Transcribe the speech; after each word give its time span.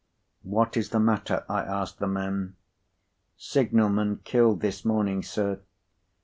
"What 0.41 0.77
is 0.77 0.89
the 0.89 0.99
matter?" 0.99 1.45
I 1.47 1.61
asked 1.61 1.99
the 1.99 2.07
men. 2.07 2.55
"Signal 3.37 3.89
man 3.89 4.21
killed 4.23 4.61
this 4.61 4.83
morning, 4.83 5.21
sir." 5.21 5.59